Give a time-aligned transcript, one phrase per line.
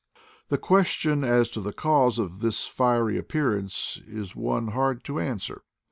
[0.47, 5.19] The question as to the cause of this fiery ap pearance is one hard to
[5.19, 5.61] answer.